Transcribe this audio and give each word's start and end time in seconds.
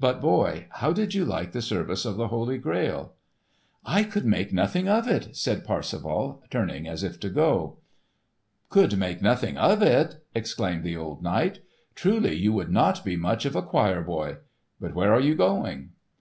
"But, 0.00 0.20
boy, 0.20 0.66
how 0.70 0.92
did 0.92 1.14
you 1.14 1.24
like 1.24 1.52
the 1.52 1.62
service 1.62 2.04
of 2.04 2.16
the 2.16 2.26
Holy 2.26 2.58
Grail?" 2.58 3.14
"I 3.86 4.02
could 4.02 4.24
make 4.24 4.52
nothing 4.52 4.88
of 4.88 5.06
it," 5.06 5.36
said 5.36 5.64
Parsifal, 5.64 6.42
turning 6.50 6.88
as 6.88 7.04
if 7.04 7.20
to 7.20 7.28
go. 7.30 7.78
"Could 8.70 8.98
make 8.98 9.22
nothing 9.22 9.56
of 9.56 9.80
it!" 9.80 10.16
exclaimed 10.34 10.82
the 10.82 10.96
old 10.96 11.22
knight. 11.22 11.60
"Truly 11.94 12.34
you 12.34 12.52
would 12.54 12.72
not 12.72 13.04
be 13.04 13.14
much 13.14 13.44
of 13.44 13.54
a 13.54 13.62
choir 13.62 14.00
boy. 14.02 14.38
But 14.80 14.96
where 14.96 15.14
are 15.14 15.20
you 15.20 15.36
going?" 15.36 15.90